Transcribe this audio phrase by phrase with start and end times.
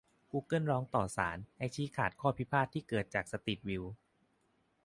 [0.31, 3.83] กูเกิลร้องต่อศาลสูง ให้ชี้ขาดข้อพิพาทที่เกิดจากสตรีทวิว